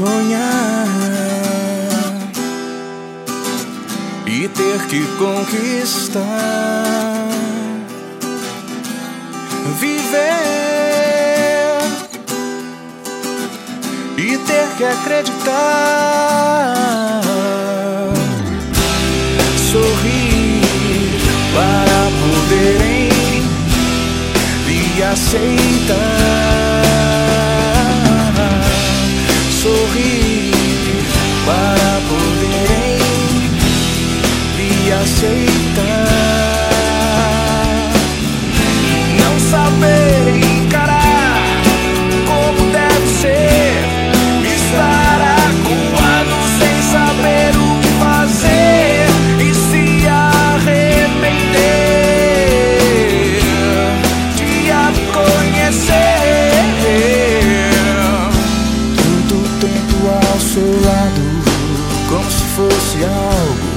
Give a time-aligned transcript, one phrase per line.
[0.00, 0.86] sonhar
[4.26, 6.24] e ter que conquistar,
[9.78, 10.40] viver
[14.16, 15.60] e ter que acreditar,
[19.70, 20.62] sorrir
[21.52, 23.10] para poderem
[24.66, 26.19] me aceitar.
[62.10, 63.70] Como se fosse algo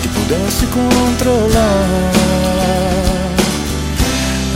[0.00, 2.10] que pudesse controlar.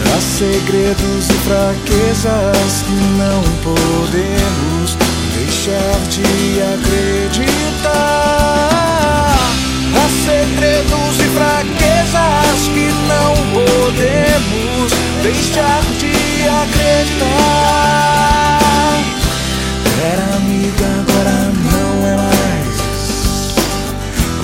[0.07, 4.97] Há segredos e fraquezas que não podemos
[5.37, 6.25] deixar de
[6.75, 8.48] acreditar.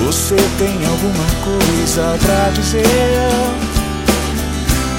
[0.05, 2.83] Você tem alguma coisa pra dizer?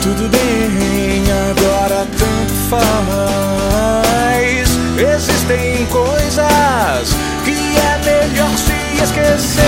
[0.03, 3.97] Tudo bem, agora tanto faz.
[4.99, 9.63] Existem coisas que é melhor se esquecer.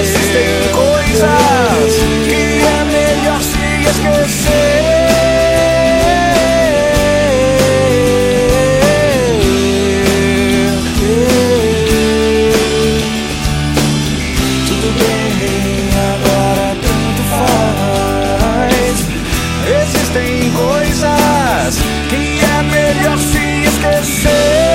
[0.00, 1.94] Existem coisas
[2.28, 4.63] que é melhor se esquecer.
[20.14, 24.73] Existem coisas que é melhor se esquecer.